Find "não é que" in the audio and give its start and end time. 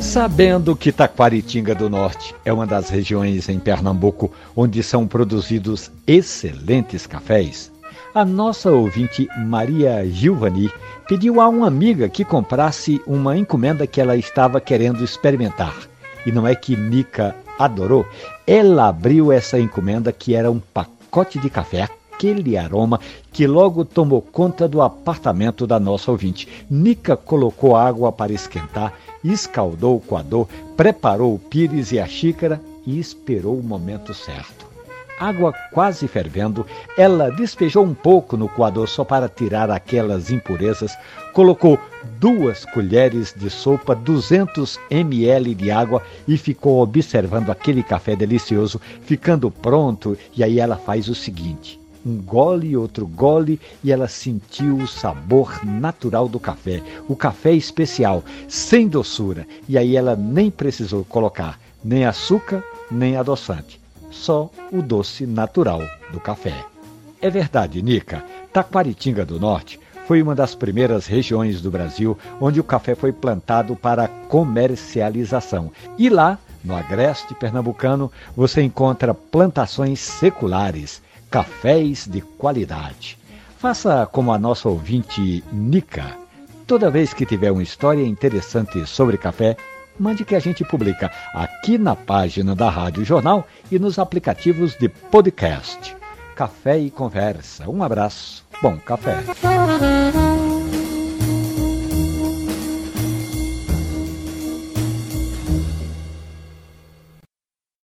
16.30-16.76